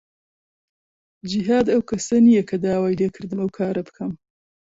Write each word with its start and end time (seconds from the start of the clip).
جیهاد 1.29 1.65
ئەو 1.71 1.81
کەسە 1.89 2.17
نییە 2.25 2.43
کە 2.49 2.55
داوای 2.63 2.97
لێ 2.99 3.07
کردم 3.15 3.39
ئەو 3.41 3.51
کارە 3.57 3.81
بکەم. 3.87 4.11